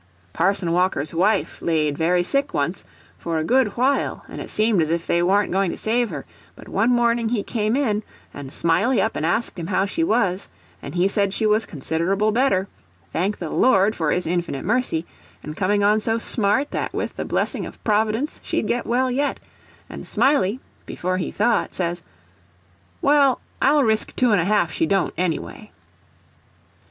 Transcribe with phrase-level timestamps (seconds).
[0.33, 2.83] Parson Walker's wife laid very sick once,
[3.19, 6.25] for a good while, and it seemed as if they warn't going to save her;
[6.55, 8.01] but one morning he come in,
[8.33, 10.49] and Smiley up and asked him how she was,
[10.81, 15.99] and he said she was considerable better—thank the Lord for his inf'nit' mercy—and coming on
[15.99, 19.39] so smart that with the blessing of Prov'dence she'd get well yet;
[19.87, 22.01] and Smiley, before he thought, says,
[23.03, 25.69] 'Well, I'll risk two and a half she don't anyway.